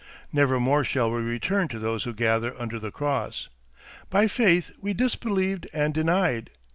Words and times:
Never 0.33 0.59
more 0.59 0.83
shall 0.83 1.11
we 1.11 1.21
return 1.21 1.67
to 1.67 1.77
those 1.77 2.05
who 2.05 2.13
gather 2.15 2.59
under 2.59 2.79
the 2.79 2.89
cross. 2.89 3.49
By 4.09 4.25
faith 4.27 4.71
we 4.81 4.93
disbelieved 4.93 5.67
and 5.73 5.93
denied. 5.93 6.49